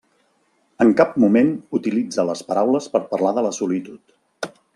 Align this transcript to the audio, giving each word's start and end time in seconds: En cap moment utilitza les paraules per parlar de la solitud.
En 0.85 0.93
cap 1.01 1.13
moment 1.23 1.51
utilitza 1.81 2.25
les 2.31 2.41
paraules 2.49 2.89
per 2.95 3.03
parlar 3.13 3.35
de 3.39 3.45
la 3.49 3.53
solitud. 3.61 4.53